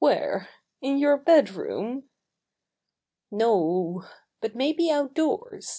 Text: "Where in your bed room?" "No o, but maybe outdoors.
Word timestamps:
"Where 0.00 0.48
in 0.80 0.98
your 0.98 1.16
bed 1.16 1.48
room?" 1.50 2.08
"No 3.30 3.52
o, 4.02 4.08
but 4.40 4.56
maybe 4.56 4.90
outdoors. 4.90 5.70